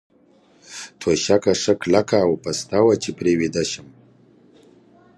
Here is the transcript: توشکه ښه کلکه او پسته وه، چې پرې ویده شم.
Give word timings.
توشکه 0.99 1.51
ښه 1.61 1.73
کلکه 1.81 2.17
او 2.25 2.31
پسته 2.43 2.77
وه، 2.85 2.95
چې 3.03 3.09
پرې 3.17 3.33
ویده 3.39 3.63
شم. 3.71 3.87